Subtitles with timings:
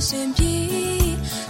[0.00, 0.54] နာဆင်ပြေ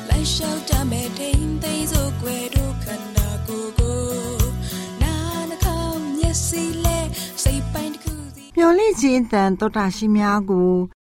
[0.08, 4.00] လိုက်လျှောက်တမဲ့တိမ်သိမ်းစို့ွယ်တို့ခန္ဓာကိုယ်ကို
[5.02, 5.14] နာ
[5.50, 6.98] နှကောင်းမျက်စိလဲ
[7.42, 10.72] စိတ်ပိုင်းတစ်ခုစီမျော်လင့်ခြင်းတန်တော်တာရှိများကို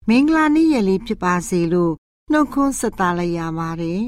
[0.09, 1.95] မင်္ဂလာနေ့ရက်လေးဖြစ်ပါစေလို့
[2.31, 4.07] နှုတ်ခွန်းဆက်သလိုက်ရပါတယ်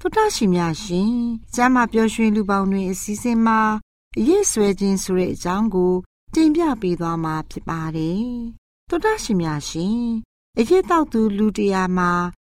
[0.00, 1.14] တော်တာရှိများရှင်
[1.54, 3.60] ကျမ်းမာပျော်ရွှင်လူပေါင်းတွင်အစည်းအဝေးမှာ
[4.18, 5.94] အရေးဆွဲခြင်းဆိုတဲ့အကြောင်းကို
[6.34, 8.24] တင်ပြပေးသွားမှာဖြစ်ပါတယ်
[8.88, 10.00] တော်တာရှိများရှင်
[10.58, 12.12] အရေးတောက်သူလူတရာမှာ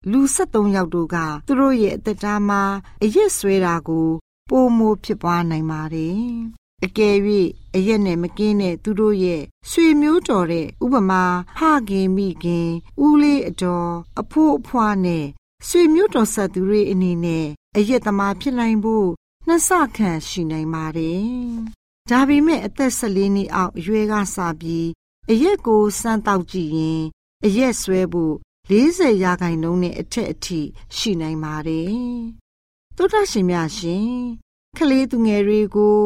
[0.10, 1.18] လူ73ယောက်တို့က
[1.48, 2.62] သူတို့ရဲ့အသက်တာမှာ
[3.04, 4.10] အရက်ဆွဲတာကို
[4.50, 6.24] ပိုမိုဖြစ်ပွားနိုင်ပါတယ်။
[6.86, 7.16] အကယ်၍
[7.76, 11.24] အရက်နဲ့မကင်းတဲ့သူတို့ရဲ့ဆွေမျိုးတော်တဲ့ဥပမာ
[11.58, 12.70] ဖခင်မိခင်
[13.04, 15.26] ဦးလေးအတော်အဖိုးအဖွားနဲ့
[15.68, 17.46] ဆွေမျိုးတော်ဆက်သူတွေအနေနဲ့
[17.78, 19.08] အရက်သမားဖြစ်နိုင်ဖို့
[19.48, 21.26] နှစ်ဆခန့်ရှိနိုင်ပါတယ်။
[22.10, 24.88] ဒါပေမဲ့အသက်14နှစ်အောက်အရွယ်ကစပြီး
[25.32, 27.02] အရက်ကိုစမ်းတောက်ကြည့်ရင်
[27.46, 28.36] အရက်ဆွဲဖို့
[28.72, 30.62] 40ရာခိုင်နှုန်းနဲ့အထက်အထိ
[30.98, 31.96] ရှိနိုင်ပါတယ်။
[32.98, 34.12] သုဒ္ဓရှင်များရှင်
[34.78, 36.00] ကလေးသူငယ်တွေကို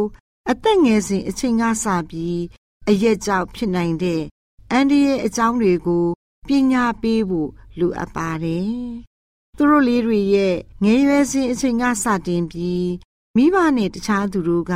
[0.49, 2.41] အသက်ငယ်စဉ်အချိန်ကစပြီး
[2.89, 4.23] အရက်ကြောင့်ဖြစ်နိုင်တဲ့
[4.71, 6.05] အန္တရာယ်အကြောင်းတွေကို
[6.47, 7.49] ပညာပေးဖို့
[7.79, 8.73] လိုအပ်ပါတယ်။
[9.57, 12.89] သူတို့လေးတွေရဲ့ငယ်ရွယ်စဉ်အချိန်ကစတင်ပြီး
[13.35, 14.73] မိဘနဲ့တခြားသူတို့က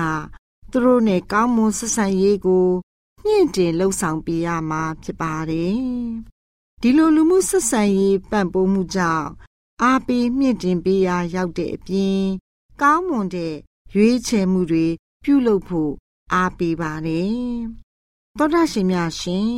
[0.71, 2.67] သူတို့နဲ့ကောင်းမွန်ဆက်ဆံရေးကို
[3.23, 5.79] မြင့်တင်လှုပ်ဆောင်ပေးရမှာဖြစ်ပါတယ်။
[6.81, 9.27] ဒီလိုလူမှုဆက်ဆံရေးပံ့ပိုးမှုကြောင့်
[9.83, 12.23] အားပေးမြင့်တင်ပေးရာရောက်တဲ့အပြင်
[12.81, 13.55] ကောင်းမွန်တဲ့
[13.93, 14.85] ရွေးချယ်မှုတွေ
[15.23, 15.91] ပြုလုပ်ဖို့
[16.33, 17.39] အားပေးပါတယ်။
[18.37, 19.53] သောတာရှင်များရှင်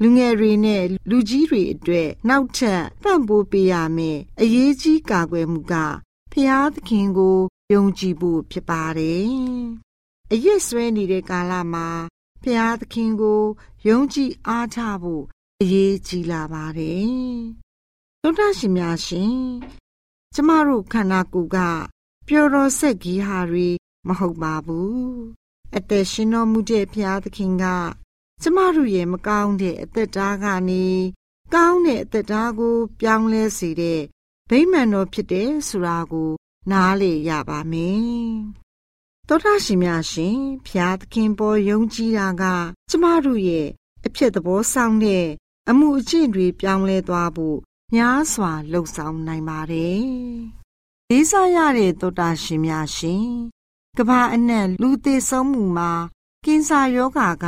[0.00, 5.74] လူငယ်တွေနဲ့လူကြီးတွေအတွက်နောက်ထပ်ပံ့ပိုးပေးရမယ်အရေးကြီးကာကွယ်မှုက
[6.32, 7.38] ဖျားသခင်ကို
[7.72, 9.30] ယုံကြည်ဖို့ဖြစ်ပါတယ်။
[10.32, 11.88] အရက်ဆွဲနေတဲ့ကာလမှာ
[12.42, 13.42] ဖျားသခင်ကို
[13.88, 15.24] ယုံကြည်အားထားဖို့
[15.62, 17.12] အရေးကြီးလာပါတယ်။
[18.22, 19.36] သောတာရှင်များရှင်
[20.34, 21.58] ကျမတို့ခန္ဓာကိုယ်က
[22.26, 23.68] ပျော်တော်ဆက်ကြီးဟာတွေ
[24.08, 25.00] မဟုတ်ပါဘူး။
[25.76, 27.64] အသက်ရှင်တော်မူတဲ့ဘုရားသခင်က
[28.42, 30.86] ကျမတို့ရဲ့မကောင်းတဲ့အသက်တားကနေ
[31.54, 34.00] ကောင်းတဲ့အသက်တားကို ပြောင်းလဲစေတဲ့
[34.48, 36.30] ဗိမာန်တော်ဖြစ်တဲ့ဆိုတာကို
[36.70, 38.32] နားလေရပါမယ်။
[39.28, 42.44] သောတာရှင်များရှင်ဘုရားသခင်ပေါ်ယုံကြည်တာက
[42.90, 43.68] ကျမတို့ရဲ့
[44.06, 45.26] အဖြစ်သဘောဆောင်တဲ့
[45.70, 47.58] အမှုအကျင့်တွေပြောင်းလဲသွားဖို့
[47.94, 50.04] များစွာလှုပ်ဆောင်နိုင်ပါတယ်။
[51.10, 53.28] လေးစားရတဲ့သောတာရှင်များရှင်
[53.98, 55.92] ကဘာအနှံ့လူသေးဆုံးမှုမှာ
[56.44, 57.46] ကင်ဆာယောဂါက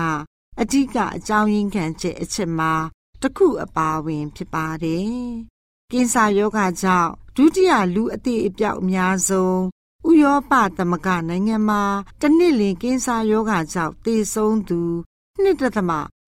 [0.60, 2.72] အဓိကအကြောင်းရင်းခံချက်အချက်မှာ
[3.20, 5.14] တစ်ခုအပါဝင် ဖြစ်ပါတယ်။
[5.92, 9.60] ကင်ဆာယောဂါကြောင့်ဒုတိယလူအသေးအပြောက်အများဆုံး
[10.08, 11.82] ဥရောပသမဂနိုင်ငံမှာ
[12.20, 14.80] တစ်နှစ်လင်ကင်ဆာယောဂါကြောင့်သေဆုံးသူ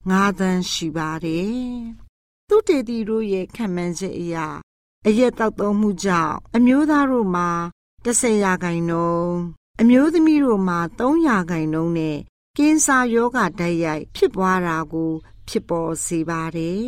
[0.07, 1.57] 2.5သန်းရှိပါတယ်။
[2.49, 4.37] သူတေတီတို့ရဲ့ခံမှန်းချက်အရ
[5.07, 7.49] အရက်တောက်သုံးမှုကြောင့်အမျိုးသားတို့မှာ
[8.05, 9.37] 10ရာခိုင်နှုန်း
[9.81, 12.19] အမျိုးသမီးတို့မှာ3ရာခိုင်နှုန်းနဲ့
[12.57, 15.13] ကင်ဆာယောဂတိုက်ရိုက်ဖြစ်ပွားတာကို
[15.49, 16.87] ဖြစ်ပေါ်စေပါတယ်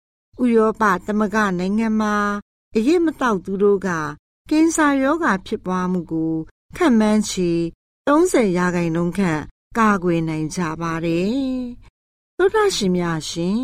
[0.42, 2.16] ။ဥရောပသမဂနိုင်ငံမှာ
[2.76, 3.88] အရက်မတောက်သူတို့က
[4.50, 6.34] ကင်ဆာယောဂဖြစ်ပွားမှုကို
[6.76, 7.50] ခန့်မှန်းချေ
[8.08, 9.40] 30ရာခိုင်နှုန်းခန့်
[9.78, 11.34] ကာကွယ်နိုင်ကြပါတယ်
[12.38, 13.62] တောတာရှင်များရှင်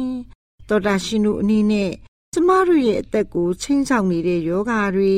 [0.69, 1.93] တောတာရှင်တို့အနည်းနဲ့
[2.33, 5.17] ကျမတို့ရဲ့အသက်ကိုချိန်ဆောင်နေတဲ့ယောဂါတွေ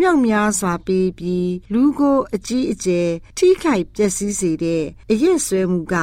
[0.00, 5.94] မြောက်များစွာပေးပြီးလူကိုအကြီးအကျယ်ထိခိုက်ပျက်စီးစေတဲ့အရက်ဆွဲမှုက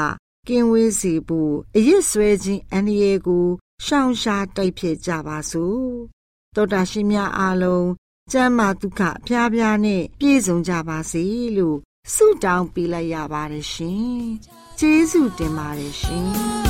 [0.47, 3.45] ကင်းဝေးစေဖို့အရက်ဆွဲခြင်းအန္တရာယ်ကို
[3.85, 5.85] ရှောင်ရှားတိုက်ဖျက်ကြပါစို့
[6.55, 7.87] တောတာရှင်များအားလုံး
[8.31, 11.23] ကျမ်းမာဒုက္ခအပြားပြားနဲ့ပြည့်စုံကြပါစေ
[11.57, 11.77] လို့
[12.13, 14.21] ဆုတောင်းပေးလိုက်ရပါတယ်ရှင်
[14.79, 16.66] ကျေးဇူးတင်ပါတယ်ရှင်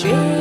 [0.00, 0.39] share.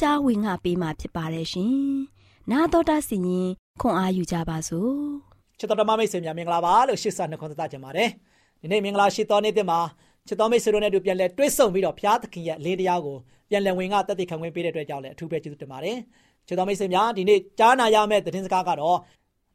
[0.00, 1.76] ကြားဝင်ငါပေးมาဖြစ်ပါတယ်ရှင်။
[2.50, 3.48] နာတော်တာစီရင်
[3.80, 4.94] ခွန်အားယူကြပါစို့။
[5.58, 8.08] ချစ်တော်ဓမ္မမိတ်ဆွေများမင်္ဂလာပါလို့ရှစ်ဆနှခွန်သတ်ကြပါတယ်။
[8.60, 9.80] ဒီနေ့မင်္ဂလာရှိတော်နေ့တင်မှာ
[10.26, 13.16] ချစ်တော်မိတ်ဆွေတို့နဲ့တို့ပြန်လဲတွေ့ဆုံပြီးတော့ဘုရားသခင်ရဲ့လေးတရားကို
[13.50, 15.96] ပြန်လဲဝင်ငါတသက်ခံခွင့်ပေးတဲ့အတွက်ကြောင့်လည်းအထူးပဲကျေးဇူးတင်ပါတယ်။
[16.46, 18.98] ချစ်တော်မိတ်ဆွေများဒီနေ့ကြားနာရမယ့်သတင်းစကားကတော့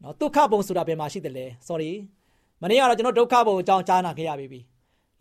[0.04, 1.92] နော်ဒုက္ခပုံဆိုတာဘယ်မှာရှိတယ်လဲ sorry
[2.62, 4.60] မနေ့ကတော့ကျွန်တော်ဒုက္ခပုံအကြောင်းကြားနာခဲ့ရပြီ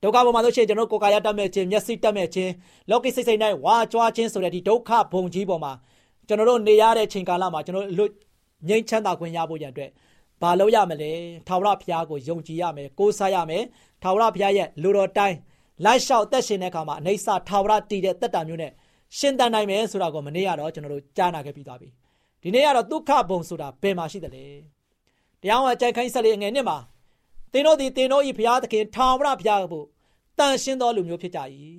[0.03, 2.53] ဒုက္ခဘုံမှာဆိုရှင်ကျွန်တော်ကိုယ်ကာယတတ်မဲ့ခြင်းမျက်စိတတ်မဲ့ခြင်း
[2.91, 5.73] လောကီစိတ်စိတ်၌ဝါကြွားခြင်းဆိုတဲ့ဒီဒုက္ခဘုံကြီးပေါ်မှာ
[6.29, 8.13] ကျွန်တော်တို့နေရတဲ့ချိန်ကာလမှာကျွန်တော်လွတ်
[8.69, 9.91] ငြိမ်းချမ်းသာခွင့်ရဖို့ရန်အတွက်
[10.43, 11.11] ဘာလုပ်ရမလဲ
[11.49, 13.65] ထာဝရဘုရားကိုယုံကြည်ရမယ်ကိုးစားရမယ်
[14.03, 15.37] ထာဝရဘုရားရဲ့လူတော်တိုင်း
[15.85, 18.73] လိုက်လျှောက်သက်ရှင်တဲ့အခါမှာအနေဆာထာဝရတည်တဲ့တက်တာမျိုးနဲ့
[19.19, 21.89] ရှင်တန်နိုင်မယ်ဆိုတာကိုမနေ့ကတော့ကျွန်တော်တို့ကြားနာခဲ့ပြီးသွားပြီ
[22.43, 24.45] ဒီနေ့ကတော့ဒုက္ခဘုံဆိုတာဘယ်မှာရှိသလဲ
[25.43, 26.79] တရားဝင်အကြိုက်ခိုင်းဆက်လေးငယ်နှစ်မှာ
[27.53, 29.85] သင်တို့သည်သင်တို့၏ဘုရားသခင်ထာဝရဘုရားကို
[30.39, 31.41] တန်ရှင်းသောလူမျိုးဖြစ်ကြ၏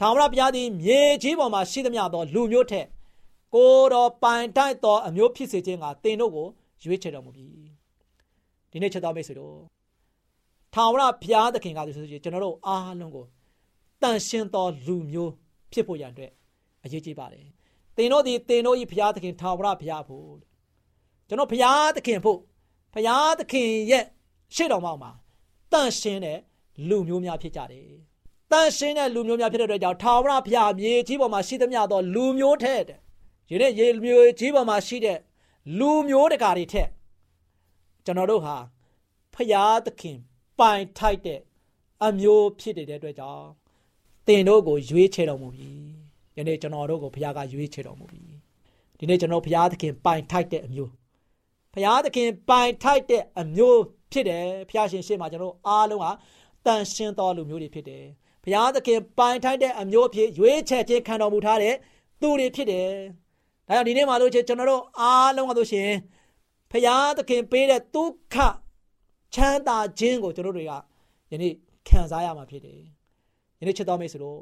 [0.00, 2.86] ထာဝရဘုရားသည်မြေကြီးပေါ်မှာရှိသမျှသောလူမျိုးထက်
[3.54, 6.46] ကိုတော်ပိုင်တိုက်သောအမျိုးဖြစ်စေခြင်းကသင်တို့ကို
[6.84, 7.46] ရွေးချယ်တော်မူပြီ
[8.70, 9.56] ဒီနေ့ချက်တော်မိတ်ဆွေတို့
[10.74, 13.24] ထာဝရဘုရားသခင်ကဆိုရင်ကျွန်တော်တို့အားလုံးကို
[14.02, 15.32] တန်ရှင်းသောလူမျိုး
[15.72, 16.32] ဖြစ်ဖို့ရန်အတွက်
[16.84, 17.46] အရေးကြီးပါတယ်
[17.96, 20.28] သင်တို့ဒီသင်တို့ဤဘုရားသခင်ထာဝရဘုရားဖို့
[21.28, 22.38] ကျွန်တော်ဘုရားသခင်ဖို့
[22.94, 24.04] ဘုရားသခင်ရဲ့
[24.54, 25.10] ရှေ့တော်မှာ
[25.72, 26.38] တန်ရှင်းတဲ့
[26.88, 27.88] လူမျိုးများဖြစ်ကြတယ်
[28.52, 35.18] တန်ရှင်းတဲ့လူမျိုးများဖြစ်တဲ့အတွက်ကြောင့်ထာဝရဘုရားမြေကြီးပေါ်မှာရှိသမျှသောလူမျိုးထက်ဒီနေ့ရေမျိုးကြီးပေါ်မှာရှိတဲ့
[35.78, 36.88] လူမျိုးတကာတွေထက်
[38.04, 38.56] ကျွန်တော်တို့ဟာ
[39.34, 40.18] ဖရာသခင်
[40.58, 41.40] ပိုင်ထိုက်တဲ့
[42.04, 43.46] အမျိုးဖြစ်တဲ့အတွက်ကြောင့်
[44.26, 45.70] သင်တို့ကိုရွေးချယ်တော်မူပြီ။
[46.36, 48.22] ယနေ့ကျွန်တော်တို့ကိုဖရာကရွေးချယ်တော်မူပြီ။
[48.98, 50.90] ဒီနေ့ကျွန်တော်ဖရာသခင်ပိုင်ထိုက်တဲ့အမျိုး
[51.74, 53.80] ဖရာသခင်ပိုင်ထိုက်တဲ့အမျိုး
[54.12, 56.10] ဖြစ်တယ်။ဖရာရှင်ရှေ့မှာကျွန်တော်အားလုံးဟာ
[56.66, 58.04] တန်ရှင်းတော်လူမျိုးတွေဖြစ်တယ်။
[58.44, 61.74] ဖရာသခင်ပိုင်ထိုက်တဲ့အမျိုးဖြစ်ရွေးချယ်ခြင်းခံတော်မူထားတဲ့
[62.20, 62.88] သူတွေဖြစ်တယ်။
[63.68, 65.90] ဒါကြောင့်ဒီနေ့မှာလို့ချင်းကျွန်တော်တို့အားလုံးကလို့ရှင်
[66.70, 68.36] ဖရာသခင်ပေးတဲ့ဒုက္ခ
[69.34, 70.72] ချမ်းသာခြင်းကိုကျွန်တော်တွေက
[71.32, 71.52] ယနေ့
[71.88, 72.80] ခံစားရမှာဖြစ်တယ်။
[73.60, 74.40] ယနေ့ချစ်တော်မိတ်ဆွေတို့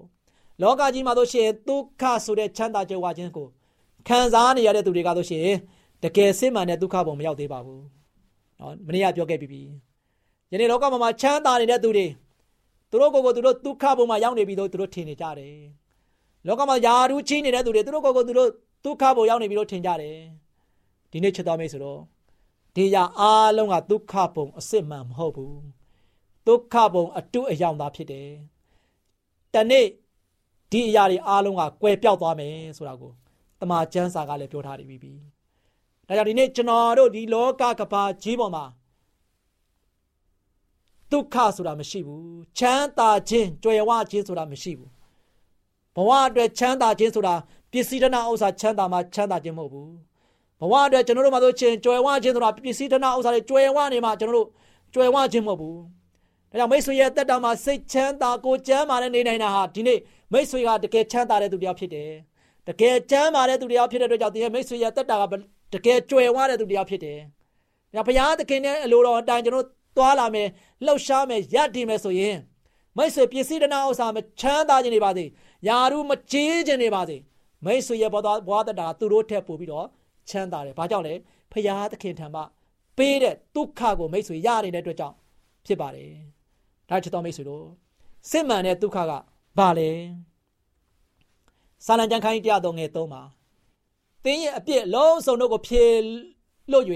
[0.62, 3.46] လောကကြီးမှာတို့ရှင်ဒုက္ခဆိုတဲ့ချမ်းသာကြွယ်ဝခြင်းကို
[4.08, 5.46] ခံစားနေရတဲ့သူတွေကတို့ရှင်
[6.02, 7.82] တကယ်စစ်မှန်တဲ့ဒုက္ခပုံမရောက်သေးပါဘူး။
[8.60, 9.62] နော်မနေ့ကပြောခဲ့ပြီးပြီ။
[10.52, 12.06] ယနေ့လောကမှာချမ်းသာနေတဲ့သူတွေ
[12.90, 15.56] သူတို့ကိုယ်ကိုသူတို့ဒုက္ခပုံမှာရောက်နေပြီးတော့သူတို့ထင်နေကြတယ်။
[16.46, 18.50] လောကမှာယာရုချင်းနေတဲ့သူတွေသူတို့ကိုယ်ကိုသူတို့
[18.84, 20.16] ဒုက္ခပုံရောက်နေပြီးတော့ထင်ကြတယ်။
[21.10, 22.00] ဒီနေ့ချစ်တော်မိတ်ဆွေတို့
[22.76, 25.60] ဒီရအားလုံးကဒုက္ခပုံအစစ်မှန်မဟုတ်ဘူး
[26.46, 28.30] ဒုက္ခပုံအတုအယောင်သာဖြစ်တယ်
[29.54, 29.86] တနေ့
[30.72, 33.12] ဒီအရာတွေအားလုံးကကွယ်ပြောက်သွားမယ်ဆိုတာကို
[33.60, 35.12] တမန်ကျမ်းစာကလည်းပြောထားပြီးပြီ
[36.10, 38.64] ဒါကြောင့်ဒီနေ့ကျွန်တော်တို့ဒီလောကကဘာကြီးပေါ်မှာ
[41.10, 44.90] ဒုက္ခဆိုတာမရှိဘူးချမ်းသာခြင်းကြွယ်ဝခြင်းဆိုတာမရှိဘူး
[45.96, 47.34] ဘဝအတွက်ချမ်းသာခြင်းဆိုတာ
[47.72, 49.92] ပစ္စည်းတနာဥစ္စာချမ်းသာမှချမ်းသာခြင်းမဟုတ်ဘူး
[50.60, 54.48] ဘဝအတွက်ကျွန်တော်တို့မှာဆိုချင်းကြွယ်ဝခြင်းဆိုတာပစ္စည်းတနာဥစ္စာတွေကြွယ်ဝနေမှာကျွန်တော်တို့
[54.94, 55.78] ကြွယ်ဝခြင်းမဟုတ်ဘူး
[56.50, 59.98] ဒါကြောင့်မိတ်ဆွေရဲ့တက်တာမှာစိတ်ချမ်းသာကိုကျမ်းမာတဲ့နေနိုင်တာဟာဒီနေ့
[60.32, 62.10] မိတ်ဆွေကတကယ်ချမ်းသာတဲ့သူတယောက်ဖြစ်တယ်
[62.68, 65.24] တကယ်ချမ်းသာတဲ့သူတယောက်ဖြစ်တဲ့အတွက်ကြောင့်ဒီမိတ်ဆွေရဲ့တက်တာက
[65.72, 67.18] တကယ်ကြွယ်ဝတဲ့သူတယောက်ဖြစ်တယ်
[67.94, 70.48] ဒါဘုရားသခင်ရဲ့အလိုတော်အတိုင်းကျွန်တော်သွားလာမယ်
[70.84, 72.36] လှုပ်ရှားမယ်ရည်တည်မယ်ဆိုရင်
[72.96, 75.24] မိတ်ဆွေပစ္စည်းတနာဥစ္စာမချမ်းသာခြင်းနေပါစေ
[75.68, 77.16] ယာရုမကြေးခြင်းနေပါစေ
[77.64, 79.86] မိတ်ဆွေရဲ့ဘဝဘဝတတာသူတို့ထက်ပိုပြီးတော့
[80.28, 81.14] ချမ်းသာတယ်။ဘာကြောင့်လဲ။
[81.52, 82.42] ဖရာသခင်ထံမှ
[82.96, 85.16] ပေးတဲ့ဒုက္ခကိုမိတ်ဆွေရနေတဲ့အတွက်ကြောင့်
[85.66, 86.10] ဖြစ်ပါတယ်။
[86.88, 87.64] ဒါချစ်တော်မိတ်ဆွေတို့
[88.30, 89.12] စစ်မှန်တဲ့ဒုက္ခက
[89.58, 89.90] ဘာလဲ။
[91.86, 93.22] စာလံကျမ်းခိုင်းတရားတော်ငယ်၃မှာ
[94.24, 95.84] တင်းရဲ့အပြစ်လုံးစုံတို့ကိုဖြေ
[96.70, 96.84] လို့၍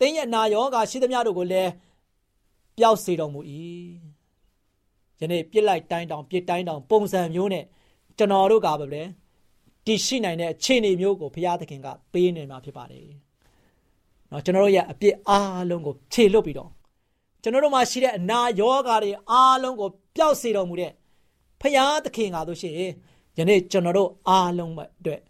[0.00, 1.70] တင်းရဲ့နာယောဂါရှိသမျှတို့ကိုလည်း
[2.78, 3.40] ပျောက်စေတော်မူ၏။
[5.20, 7.64] ယနေ့ပြစ်လိုက်တိုင်းတောင်ပြစ်တိုင်းတောင်ပုံစံမျိုးနဲ့
[8.18, 9.02] ကျွန်တော်တို့ကပဲလေ
[9.86, 13.08] တည်ရှိနိုင်တဲ့အခြေအနေမျိုးကိုဘုရားသခင်ကပေးနေမှာဖြစ်ပါတယ်။
[14.30, 16.70] နော်ကျွန်တော်တို့ရဲ့အပြစ်အားလုံးကိုခြေလွတ်ပြီးတော့
[17.42, 20.92] ကျွန်တော်တို့မှာရှိတဲ့အနာရောဂါတွေအားလုံးကိုပျောက်စေတော်မူတဲ့
[21.60, 22.92] ဘုရားသခင်ကတို့ရှိရင်
[23.38, 25.20] ယနေ့ကျွန်တော်တို့အားလုံးအတွက်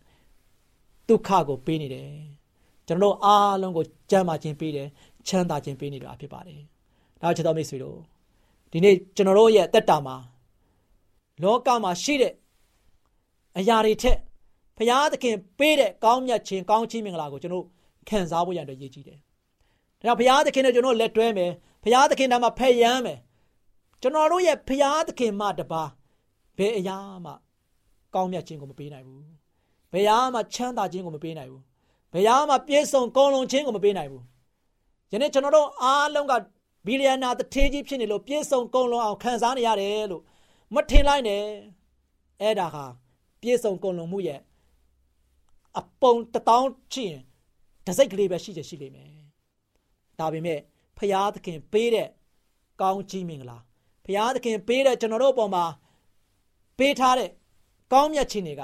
[1.08, 2.08] ဒုက္ခကိုပေးနေတယ်။
[2.86, 4.88] ကျွန်တော်တို့အားလုံးကိုကြမ်းမာခြင်းပေးတယ်
[5.26, 6.60] ချမ်းသာခြင်းပေးနေတာဖြစ်ပါတယ်။
[7.22, 7.98] ဒါချစ်တော်မိတ်ဆွေတို့
[8.70, 10.16] ဒီနေ့ကျွန်တော်တို့ရဲ့တက်တာမှာ
[11.42, 12.32] လောကမှာရှိတဲ့
[13.58, 14.18] အရာတွေထက်
[14.78, 17.66] ဖရာသခင်ပေးတဲ့ကောင်းမြတ်ခြင်းကောင်းချီးမင်္ဂလာကိုကျွန်တော်
[18.08, 19.18] ခံစားဖို့ရတဲ့ရည်ကြီးတယ်။
[20.00, 21.50] ဒါကြောင့်ဖရာသခင်နဲ့ကျွန်တော်လက်တွဲမယ်။
[21.84, 23.18] ဖရာသခင်တမှာဖက်ယမ်းမယ်။
[24.02, 25.82] ကျွန်တော်တို့ရဲ့ဖရာသခင်မှတပါ
[26.58, 27.32] ဘယ်အရာမှ
[28.14, 29.24] ကောင်းမြတ်ခြင်းကိုမပေးနိုင်ဘူး။
[29.94, 31.62] ဘယ်အရာမှချမ်းသာခြင်းကိုမပေးနိုင်ဘူး။
[32.12, 34.22] ဘယ်အရာမှပြည့်စုံကောင်းလုံးခြင်းကိုမပေးနိုင်ဘူး။
[35.12, 36.32] ယနေ့ကျွန်တော်တို့အားလုံးက
[36.86, 40.22] ဘီလီယံနာတထေးကြီးဖြစ်နေလို့ပြည့်စုံကောင်းလုံးအောင်ခံစားနေရတယ်လို့
[40.74, 41.42] မထင်လိုက်နဲ့။
[42.40, 42.84] အဲ့ဒါဟာ
[43.40, 44.40] ပြည့်စုံကောင်းလုံးမှုရဲ့
[45.78, 47.14] အပုံတထောင်ချင်
[47.86, 49.10] တစိတ်ကလေးပဲရှိချင်ရှိလိမ့်မယ်
[50.18, 50.58] ဒါပေမဲ့
[50.98, 52.08] ဖရာသခင်ပေးတဲ့
[52.80, 53.58] ကောင်းကြီးမင်္ဂလာ
[54.04, 55.64] ဘုရားသခင်ပေးတဲ့ကျွန်တော်တို့အပေါ်မှာ
[56.78, 57.30] ပေးထားတဲ့
[57.92, 58.62] ကောင်းမြတ်ခြင်းတွေက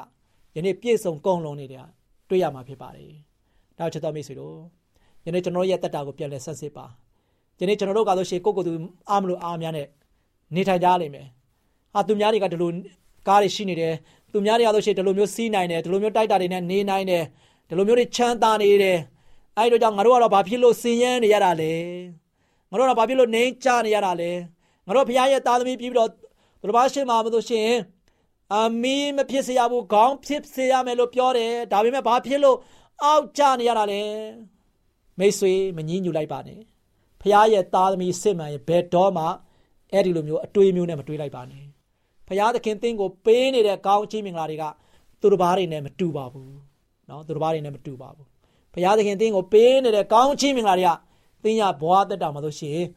[0.57, 1.85] ယနေ့ပြည့်စုံကုန်လုံးနေတဲ့
[2.29, 3.13] တွေ့ရမှာဖြစ်ပါတယ်။
[3.79, 4.57] နောက်ချက်တော်မိတ်ဆွေတို့
[5.27, 6.87] ယနေ့ကျွန်တော်ရဲ့တက်တာကိုပြန်လဲဆက်စစ်ပါ။
[7.61, 8.73] ယနေ့ကျွန်တော်တို့ကဆိုရှင်ကိုကိုသူ
[9.11, 9.87] အားမလို့အားများနဲ့
[10.55, 11.27] နေထိုင်ကြလိမ့်မယ်။
[11.95, 12.71] ဟာသူများတွေကဒီလို
[13.29, 13.95] ကားတွေရှိနေတယ်။
[14.33, 17.25] သူများတွေကဆိုရှင်ဒီလိုမျိုးစီးနိုင်တယ်ဒီလိုမျိုးတိုက်တာတွေနဲ့နေနိုင်တယ်
[17.69, 18.99] ဒီလိုမျိုးတွေချမ်းသာနေတယ်။
[19.57, 21.73] အဲဒီတော့ကြောင့်ငါတို့ကတော့ဘာဖြစ်လို့စင်ရမ်းနေရတာလဲ။
[22.71, 24.31] ငါတို့ကဘာဖြစ်လို့နေကြနေရတာလဲ။
[24.87, 26.11] ငါတို့ဘုရားရဲ့သားသမီးပြီးပြီးတော့
[26.61, 27.69] ဘုရားရှင်မှာမလို့ရှင်
[28.54, 32.58] အမီးမဖြစ်စေရဘူးခေါင်းဖြစ်စေရမယ်လို့ပြောတယ်ဒါပေမဲ့ဘာဖြစ်လို့
[33.04, 34.02] အောက်ကျနေရတာလဲ
[35.20, 36.60] မိတ်ဆွေမငြင်းညူလိုက်ပါနဲ့
[37.22, 39.26] ဖခင်ရဲ့သားသမီးစစ်မှန်ရဲ့ဘယ်တော့မှ
[39.92, 41.66] အဲ့ဒီလိုမျိုးအတွေးမျိုးနဲ့မတွေးလိုက်ပါနဲ့
[42.28, 44.64] ဖခင်သခင်သင်ကိုပေးနေတဲ့ကောင်းချီးမင်္ဂလာတွေက
[45.22, 46.54] သူတစ်ပါးတွေနဲ့မတူပါဘူး
[47.08, 48.28] เนาะသူတစ်ပါးတွေနဲ့မတူပါဘူး
[48.74, 50.92] ဖခင်သခင်သင်ကိုပေးနေတဲ့ကောင်းချီးမင်္ဂလာတွေက
[51.44, 52.88] သင်ရဘွားတက်တာမှာလို့ရှိရင်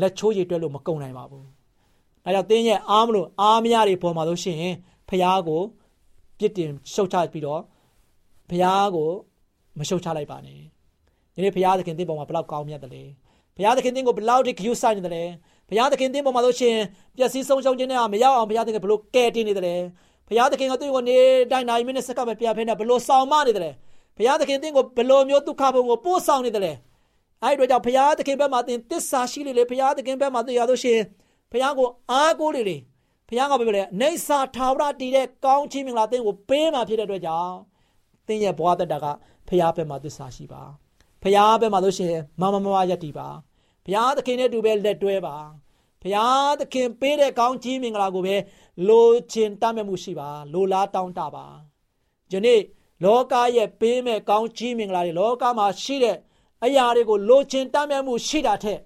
[0.00, 1.44] လက်ချိုးရည်တွက်လို့မကုန်နိုင်ပါဘူး
[2.24, 4.74] ဒါကြောင့်သင်ရဲ့အားမလို့အားမရတွေပေါ်မှာလို့ရှိရင်
[5.11, 5.61] ဖះကို
[6.39, 7.61] ပြစ်တင်ရှုတ်ချပြီးတော့
[8.49, 8.65] ဖះ
[8.95, 9.09] ကို
[9.79, 10.59] မရှုတ်ချလိုက်ပါနဲ့
[11.33, 13.03] ဒီနေ့ဖះသခင်တင်းပေါ်မှာဘလောက်ကောင်းမြတ်တယ်လဲ
[13.55, 15.23] ဖះသခင်တင်းကိုဘလောက်ထိဂရုစိုက်နေတယ်လဲ
[15.69, 16.77] ဖះသခင်တင်းပေါ်မှာဆိုရှင်
[17.17, 19.75] ပျက်စီးဆုံးရှုံးခြင်းနဲ့မရောက်အောင်ဖះသခင်ဘလို့ကဲတင်နေတယ်လဲ
[20.27, 21.17] ဖះသခင်ကသူ့ကိုနေ
[21.51, 23.71] တိုင်းနိုင်မိနစ်စက္ကန့်ပဲပြဖဲနေဘလို့ဆောင်မနေတယ်လဲ
[24.17, 26.73] ဖះသခင်တင်းကိုဘလို့မျိုးဒုက္ခဘုံကိုပို့ဆောင်နေတယ်လဲ
[27.43, 30.99] အဲ့ဒီတော့ကြောင့်ဖះသခင်ဘက်မှာတင်တစ္ဆာရှိလေလေဖះသခင်ဘက်မှာသိရလို့ရှင်
[31.51, 32.77] ဖះကိုအားကိုးလေလေ
[33.31, 37.55] ဘုရားကပြောတယ်နေစာထာဝရတည်တဲ့ကောင်းချီးမင်္ဂလာသင်ကိုပေးမှာဖြစ်တဲ့အတွက်ကြောင့်
[38.27, 39.05] သင်ရဲ့ဘဝတက်တာက
[39.47, 40.61] ဘုရားဘက်မှာသစ္စာရှိပါ
[41.23, 43.27] ဘုရားဘက်မှာလို့ရှိရင်မမမမယက်တည်ပါ
[43.85, 45.35] ဘုရားသခင်နဲ့တူပဲလက်တွဲပါ
[46.01, 48.35] ဘုရားသခင်ပေးတဲ့ကောင်းချီးမင်္ဂလာကိုပဲ
[48.87, 51.45] လိုချင်တတ်မဲ့မှုရှိပါလိုလားတောင်းတပါ
[52.31, 52.61] ယနေ့
[53.03, 56.17] လောကရဲ့ပေးမဲ့ကောင်းချီးမင်္ဂလာတွေလောကမှာရှိတဲ့
[56.63, 58.79] အရာတွေကိုလိုချင်တတ်မဲ့မှုရှိတာထက်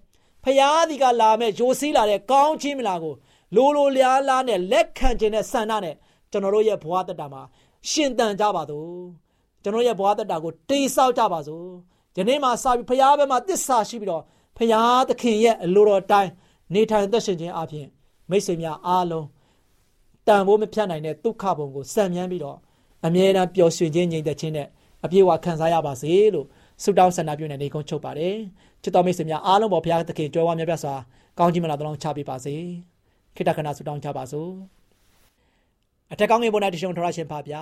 [0.43, 3.15] ဖျားဒီကလာမဲ့ယိုစီးလာတဲ့ကောင်းချီးမင်္ဂလာကို
[3.55, 5.95] လိုလိုလျားလားနဲ့လက်ခံခြင်းနဲ့ဆန္ဒနဲ့
[6.31, 7.41] ကျွန်တော်တို့ရဲ့ဘဝတတမှာ
[7.89, 8.89] ရှင်သန်ကြပါစို့
[9.63, 11.67] ကျွန်တော်ရဲ့ဘဝတတကိုတိဆောက်ကြပါစို့
[12.15, 14.23] ဒီနေ့မှာစပြီးဖရားဘက်မှာတစ္ဆာရှိပြီးတော့
[14.57, 16.31] ဖရားသခင်ရဲ့အလိုတော်တိုင်း
[16.73, 17.87] နေထိုင်သက်ရှင်ခြင်းအပြင်
[18.29, 19.27] မိတ်ဆွေများအားလုံး
[20.27, 22.57] တန်ဖိုးမဖြတ်နိုင်တဲ့ဒုက္ခဘုံကိုစံမြန်းပြီးတော့
[23.05, 24.67] အမြဲတမ်းပျော်ရွှင်ခြင်းငြိမ်သက်ခြင်းနဲ့
[25.05, 26.47] အပြည့်အဝခံစားရပါစေလို့
[26.83, 28.35] ဆုတောင်းဆန္ဒပြုနေနေကုန်းချုပ်ပါတယ်
[28.81, 30.95] ချစ်တော်မိတ်ဆွေများအားလုံးပေါ်ဘုရားသခင်ကြွယ်ဝမြတ်ပြစွာ
[31.39, 32.55] ကောင်းချီးမလာတော်ချပေးပါစေ
[33.35, 34.51] ခိတ္တခဏဆုတောင်းကြပါစို့
[36.11, 37.61] အထက်ကောင်းငယ်ပေါ်၌တရှုံထရရှင်ဖာဗျာ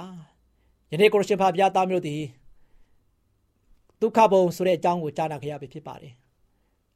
[0.91, 2.21] ယနေ့ကိုရရှင်ဖာဗျာသားမျိုးသည်
[4.01, 6.13] ဒုက္ခဘုံဆိုတဲ့အကြောင်းကိုကြားနာခဲ့ရပြီဖြစ်ပါတယ်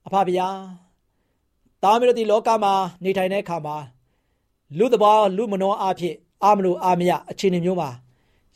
[0.05, 0.47] အဖဗျာ
[1.83, 3.75] သားမျိုးသည်လောကမှာနေထိုင်တဲ့အခါမှာ
[4.77, 7.89] လူတဘာလူမနောအဖြစ်အာမလို့အာမရအခြေအနေမျိုးမှာ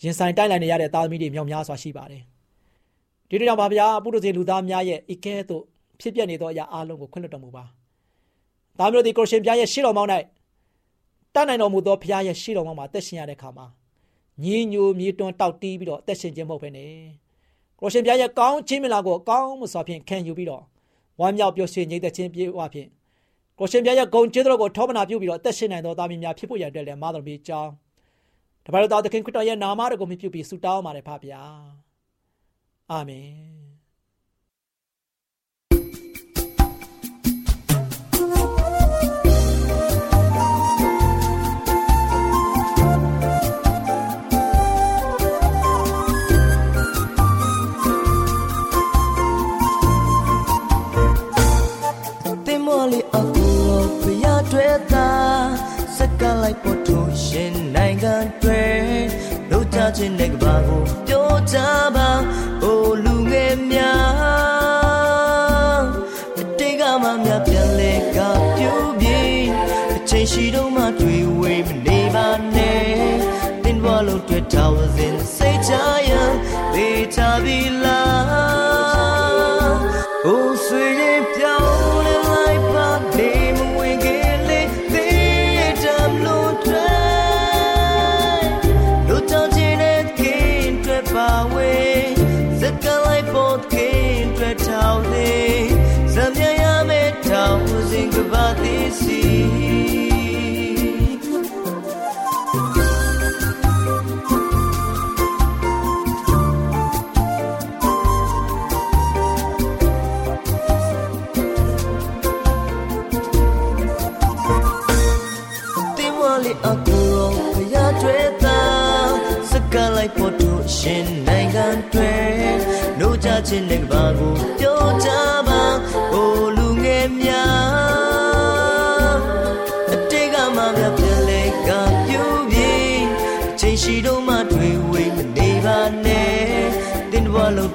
[0.03, 2.23] ရင်ဆိုင်တိုက်လိုက်နေရတဲ့သားသမီးတွေမြောက်များစွာရှိပါတယ်
[3.29, 5.63] ဒီတို့ကြောင့်ပါဗျာပုရုဇေလူသားများရဲ့ဤကဲ့သို့
[5.99, 7.63] ဖြစ်ပျက်နေသောအရာအလုံးကိုခွင့်လွှတ်တော်မူပါ
[8.81, 10.09] ဒါမျိုးဒီကိုရှင်ဘုရားရဲ့ရှေ့တော်မောင်း၌
[11.33, 13.65] တတ်နိုင်တော်မူသောဘုရားရဲ့ရှေ့တော်မောင်းမှာအသက်ရှင်ရတဲ့အခါမှာ
[14.43, 16.93] ညီညိုမြေတွန်းတောက်တီးပြီးတော့အသက်ရှင်ခြင်းမဟုတ်ဘဲနဲ့
[17.79, 20.63] ကိုရှင်ဘုရားရဲ့ကောင်းခြင်းမလားကိုကောင်းမှုစွာဖြင့်ခံယူပြီးတော့
[21.19, 22.89] ဝမ်းမြောက်ပျော်ရွှင်ငြိမ်သက်ခြင်းပြေဝဖြင့်
[23.59, 27.71] ကိုရှင်ဘုရားရဲ့ဂုဏ်ကျေးဇူးတော်ကိုထောပနာပြုပြီးတော့အသက်ရှင်နိုင်သောသားမီးများဖြစ်ဖို့ရတဲ့လည်းမာတော်ဘီကြောင်း
[28.65, 31.41] တပါတော်သခင်ခရစ်တော်ရဲ့နာမတော်ကိုမြှုပ်ပြီးဆုတောင်းပါတယ်ဖပါဗျာ
[32.91, 33.60] အာမင်
[52.91, 55.09] လေးအကူရောဖျားတွေတာ
[55.97, 58.63] စကလိုက်ပေါ်ထိုးရှင်နိုင်ငံတွေ
[59.49, 61.57] တို့ကြခြင်းတဲ့ကဘာကိုပြောကြ
[61.95, 62.09] ပါ
[62.63, 65.83] အိုလူငယ်များ
[66.39, 68.17] အတေးကမှများပြန်လဲက
[68.57, 69.19] ပြူပြေ
[69.95, 72.85] အချိန်ရှိတော့မှတွေ့ဝေးမနေပါနဲ့
[73.63, 75.71] တင်းဘလို့တွေ့ထားစဉ်စိတ်ချ
[76.09, 76.11] ရ
[76.73, 78.50] လေချပြီလား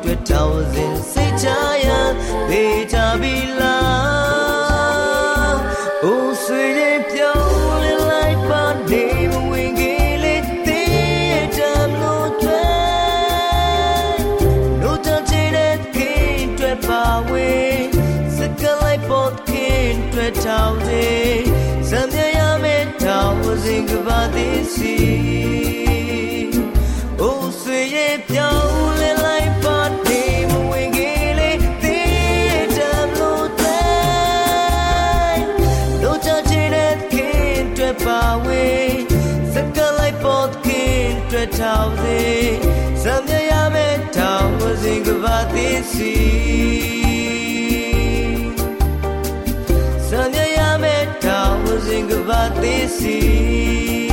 [0.07, 1.47] တွေ့ထောင်စဉ်စိတ်ချ
[1.87, 1.89] ရ
[2.49, 5.57] ပေကြပြီလား
[6.05, 14.19] အိုးဆွေရဲ့ပြောင်းလဲလိုက်ပါနေမဝင်ကြီးလေးတဲ့တမ်းလို့တွေ့
[14.83, 17.85] လို့တချင်တဲ့ခင်တွေ့ပါဝေး
[18.37, 21.37] စကလိုက်ပေါ်ခင်တွေ့ထောင်စဉ်
[21.89, 25.56] စံမြရမယ့်ထောင်စဉ်ကပါသေးစီ
[41.59, 42.49] ထောင်စဉ်
[43.03, 44.51] စံမြရမယ့်ထောင်
[44.83, 46.15] စဉ်ကပါသေးစီ
[50.09, 54.06] Sanya ya meta wasn't about this ။မျော်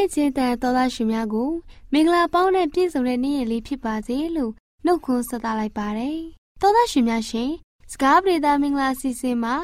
[0.00, 1.50] လင့်ခြင်းတန်တော်သားရှင်များကို
[1.92, 4.52] မင်္ဂလာပေါင်းနဲ့ပြည့်စုံတဲ့နေ့ရက်လေးဖြစ်ပါစေလို့
[4.84, 6.18] နှုတ်ခွန်းဆက်သလိုက်ပါတယ်။
[6.60, 7.50] တော်သားရှင်များရှင်
[7.92, 9.54] စကားပြေတာမင်္ဂလာစီစဉ်မှာ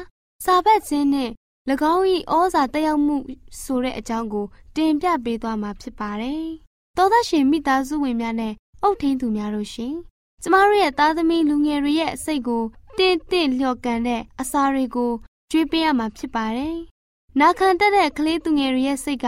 [0.45, 1.31] စာဘတ်ခြင်းနဲ့၎
[1.93, 3.15] င်း၏ဩဇာတက်ရောက်မှု
[3.61, 4.45] ဆိုတဲ့အကြောင်းကို
[4.75, 6.43] တင်ပြပေးသွားမှာဖြစ်ပါတယ်။
[6.97, 9.93] တော်သားရှင်မိသားစုဝင်များနဲ့အုတ်ထင်းသူများတို့ရှင်
[10.41, 12.63] ကျမတို့ရဲ့သားသမီးလူငယ်တွေရဲ့စိတ်ကို
[12.97, 15.11] တင့်တင့်လျော့ကန်တဲ့အစာတွေကို
[15.51, 16.77] ကျွေးပေးရမှာဖြစ်ပါတယ်။
[17.39, 19.27] နာခံတတ်တဲ့ကလေးသူငယ်တွေရဲ့စိတ်က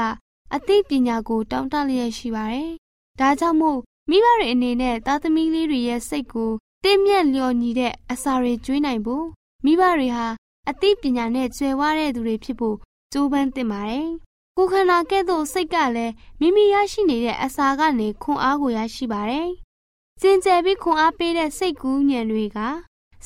[0.55, 2.71] အသိပညာကိုတောင်းတလျက်ရှိပါတယ်။
[3.19, 6.51] ဒါကြောင့်မို့မိဘတွေအနေနဲ့သားသမီးလေးတွေရဲ့စိတ်ကို
[6.83, 9.25] တင့်မြတ်လျော်ညီတဲ့အစာတွေကျွေးနိုင်ဖို့
[9.65, 10.27] မိဘတွေဟာ
[10.69, 12.75] အသိပညာနဲ့ကျွယ်ဝတဲ့သူတွေဖြစ်ဖို့
[13.13, 14.07] ကြိုးပမ်းသင့်ပါတယ်။
[14.57, 19.49] ကိုယ်ခန္ဓာကဲ့သို့စိတ်ကလည်းမိမိရရှိနေတဲ့အစာကနေခွန်အားကိုရရှိပါတယ်။
[20.21, 22.59] စင်ကြယ်ပြီးခွန်အားပေးတဲ့စိတ်ကူးညံတွေက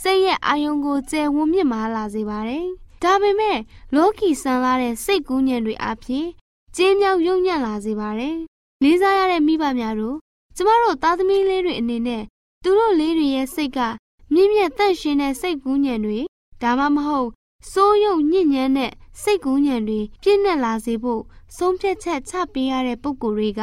[0.01, 2.65] စိတ်ရဲ့အာယုံကိုကျယ်ဝန်းမြင့်မားလာစေပါတယ်။
[3.03, 3.57] ဒါပေမဲ့
[3.95, 6.27] လောကီဆန်လာတဲ့စိတ်ကူးညံတွေအဖြစ်
[6.75, 8.37] ကျင်းမြောက်ယုံညံ့လာစေပါတယ်။
[8.83, 10.17] လေးစားရတဲ့မိဘများတို့
[10.55, 12.23] ကျမတို့သားသမီးလေးတွေအနေနဲ့
[12.63, 13.79] သူတို့လေးတွေရဲ့စိတ်က
[14.33, 16.19] မြင့်မြတ်တန့်ရှင်းတဲ့စိတ်ကူးညံတွေ
[16.61, 17.29] ဒါမှမဟုတ်
[17.71, 21.21] စိုးရုံညစ်ညမ်းတဲ့စိတ်ကူးညံတွေပြည့်နှက်လာစေဖို့
[21.57, 23.61] ဆုံးဖြတ်ချက်ချပေးရတဲ့ပုံကိုယ်တွေက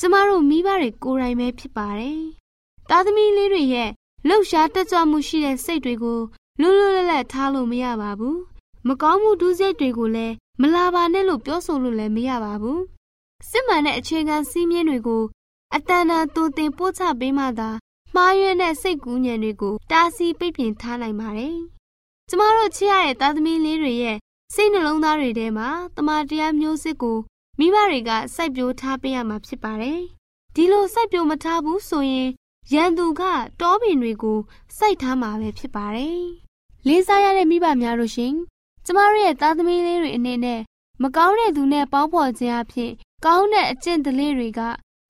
[0.00, 2.20] ကျမတို့မိဘတွေကိုယ်တိုင်ပဲဖြစ်ပါတယ်။
[2.88, 3.90] သားသမီးလေးတွေရဲ့
[4.28, 6.20] လှုပ်ရှားတက်ကြွမှုရှိတဲ့စိတ်တွေကို
[6.60, 8.36] လွတ်လွတ်လပ်လပ်ထားလို့မရပါဘူး။
[8.86, 12.80] မကောင်းမှုဒုစရိုက်တွေကိုလည်း မလာပါနဲ့လို့ပြောဆိုလို့လည်းမရပါဘူး။
[13.48, 15.24] စစ်မှန်တဲ့အခြေခံစည်းမျဉ်းတွေကို
[15.74, 17.70] အတန်တန်တူတင်ပို့ချပေးမှသာ
[18.14, 21.56] မှားယွင်းတဲ့စိတ်ကူးညံတွေကိုတားဆီးပိတ်ပင်ထားနိုင်ပါတယ်။
[22.28, 24.16] ကျမတို့ချစ်ရတဲ့သားသမီးလေးတွေရဲ့
[24.54, 27.18] စိတ်နှလုံးသားတွေထဲမှာတမန်တရားမျိုးစစ်ကို
[27.58, 30.00] မိဘတွေကစိုက်ပျိုးထားပေးရမှာဖြစ်ပါတယ်။
[30.54, 32.28] ဒီလိုစိုက်ပျိုးမထားဘူးဆိုရင်
[32.74, 33.22] ရန်သူက
[33.60, 34.38] တောပင်တွေကို
[34.76, 36.20] စိုက်ထားမှာပဲဖြစ်ပါတယ်။
[36.86, 38.34] လေးစားရတဲ့မိဘများတို့ရှင်
[38.90, 40.60] ကျမတို့ရဲ့သားသမီးလေးတွေအနေနဲ့
[41.02, 42.92] မကောင်းတဲ့သူနဲ့ပေါင်းဖော်ခြင်းအဖြစ်
[43.24, 44.60] ကောင်းတဲ့အကျင့်ဓလေ့တွေက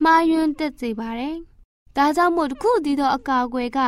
[0.05, 1.37] မှားယွင်းတက်စေပါတယ်။
[1.97, 3.79] ဒါကြောင့်မို့တခုတည်းသောအကာအကွယ်က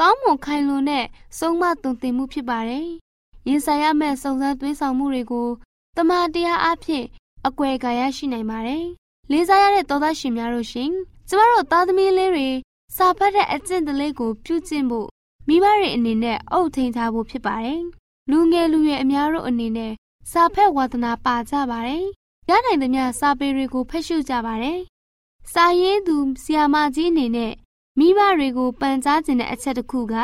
[0.00, 1.06] ကောင်းမွန်ခိုင်လွန်တဲ့
[1.38, 2.86] ဆုံးမသွန်သင်မှုဖြစ်ပါတယ်။
[3.48, 5.48] ရင်ဆိုင်ရမယ့်စုံစမ်းသွေးဆောင်မှုတွေကို
[5.96, 7.04] တမန်တရားအဖြစ်
[7.46, 8.84] အကွယ်ကာရရှိနိုင်ပါတယ်။
[9.30, 10.90] လေးစားရတဲ့သောသားရှင်များတို့ရှင်
[11.28, 12.48] ကျမတို့သားသမီးလေးတွေ
[12.96, 15.08] စာဖတ်တဲ့အကျင့်ဓလေ့ကိုပြုကျင့်ဖို့
[15.48, 17.82] မိဘတွေအနေနဲ့အုပ်ထိန်ထားဖို့ဖြစ်ပါတယ်။
[18.30, 19.92] လူငယ်လူရွယ်အများတို့အနေနဲ့
[20.30, 22.04] စာဖတ်ဝါသနာပါကြပါတယ်။
[22.48, 24.80] ရနိုင်သမျှစာပေတွေကိုဖတ်ရှုကြပါတယ်။
[25.52, 27.52] စာရေးသူဆီယာမကြီးအနေနဲ့
[27.98, 30.14] မိဘတွေကိုပန်ကြားခြင်းတဲ့အချက်တစ်ခုက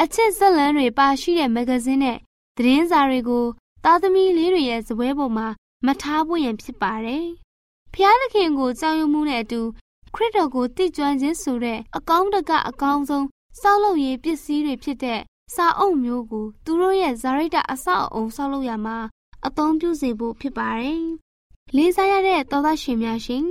[0.00, 2.18] အချက်ဇက်လန်းတွေပါရှိတဲ့မဂ္ဂဇင်းနဲ့
[2.56, 3.44] သတင်းစာတွေကို
[3.84, 5.48] သားသမီးလေးတွေရဲ့ဇပွဲပေါ်မှာ
[5.86, 7.26] မထားဖို့ရန်ဖြစ်ပါတယ်။
[7.94, 9.60] ဖျားသခင်ကိုကြောက်ရွံ့မှုနဲ့အတူ
[10.14, 13.26] ခရစ်တော်ကိုတည်ကျွမ်းခြင်းဆိုတဲ့အကောင်းတကအကောင်းဆုံး
[13.60, 15.20] စောက်လုပ်ရေးပစ္စည်းတွေဖြစ်တဲ့
[15.54, 18.96] စာအုပ်မျိုးကိုသူတို့ရဲ့ဇာရိတအဆောက်အအုံဆောက်လုပ်ရမှာ
[19.46, 21.02] အသုံးပြုစေဖို့ဖြစ်ပါတယ်။
[21.76, 23.44] လေးစားရတဲ့သောသားရှင်များရှင်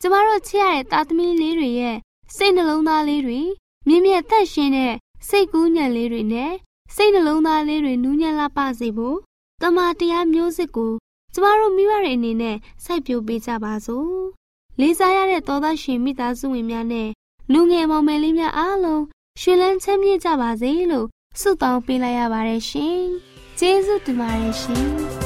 [0.00, 1.96] ကျမတို့ချစ်ရတဲ့သားသမီးလေးတွေရဲ့
[2.36, 3.40] စိတ်နှလုံးသားလေးတွေ
[3.88, 4.94] မြင့်မြတ်သက်ရှင်တဲ့
[5.28, 6.52] စိတ်ကူးညံလေးတွေနဲ့
[6.94, 9.16] စိတ်နှလုံးသားလေးတွေနူးညံ့လာပါစေဖို့
[9.62, 10.92] တမန်တရားမျိုးစစ်ကို
[11.34, 14.10] ကျမတို့မိဘတွေအနေနဲ့စိုက်ပျိုးပေးကြပါစို့
[14.80, 17.08] လေးစားရတဲ့သောသားရှင်မိသားစုဝင်များနဲ့
[17.52, 19.02] လူငယ်မောင်မယ်လေးများအားလုံး
[19.40, 21.06] ရှင်လန်းချမ်းမြေ့ကြပါစေလို့
[21.40, 23.00] ဆုတောင်းပေးလိုက်ရပါတယ်ရှင်
[23.58, 25.25] ကျေးဇူးတင်ပါတယ်ရှင်